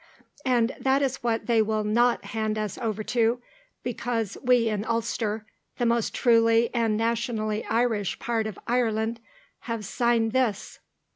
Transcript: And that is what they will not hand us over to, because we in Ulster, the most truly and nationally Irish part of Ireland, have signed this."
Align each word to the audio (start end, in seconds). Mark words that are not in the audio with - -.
And 0.45 0.75
that 0.79 1.03
is 1.03 1.17
what 1.21 1.45
they 1.45 1.61
will 1.61 1.83
not 1.83 2.25
hand 2.25 2.57
us 2.57 2.75
over 2.79 3.03
to, 3.03 3.39
because 3.83 4.35
we 4.41 4.67
in 4.67 4.83
Ulster, 4.83 5.45
the 5.77 5.85
most 5.85 6.15
truly 6.15 6.73
and 6.73 6.97
nationally 6.97 7.63
Irish 7.65 8.17
part 8.17 8.47
of 8.47 8.57
Ireland, 8.65 9.19
have 9.59 9.85
signed 9.85 10.31
this." 10.31 10.79